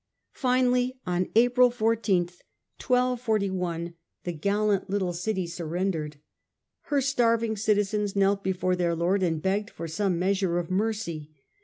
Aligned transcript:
Finally 0.33 0.97
on 1.05 1.27
April 1.35 1.69
I4th, 1.69 1.79
1241, 2.81 3.93
the 4.23 4.31
gallant 4.33 4.89
little 4.89 5.13
city 5.13 5.45
surrendered. 5.45 6.17
Her 6.85 7.01
starving 7.01 7.55
citizens 7.55 8.15
knelt 8.15 8.43
before 8.43 8.75
their 8.75 8.95
Lord 8.95 9.21
and 9.21 9.39
begged 9.43 9.69
for 9.69 9.87
some 9.87 10.17
measure 10.17 10.57
of 10.57 10.71
mercy. 10.71 11.29